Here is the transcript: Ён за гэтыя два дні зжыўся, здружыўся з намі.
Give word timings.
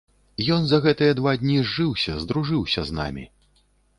Ён 0.53 0.63
за 0.69 0.79
гэтыя 0.85 1.17
два 1.19 1.33
дні 1.41 1.59
зжыўся, 1.67 2.17
здружыўся 2.23 2.81
з 2.91 2.99
намі. 3.01 3.29